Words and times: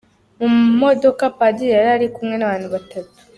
Mu 0.51 0.65
modoka 0.81 1.23
Padiri 1.37 1.73
yari 1.77 1.89
ari 1.97 2.07
kumwe 2.15 2.35
n’abantu 2.37 2.67
batatu. 2.75 3.19